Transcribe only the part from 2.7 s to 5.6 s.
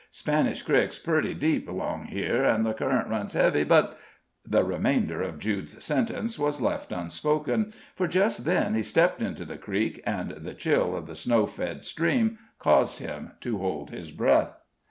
current runs heavy, but" The remainder of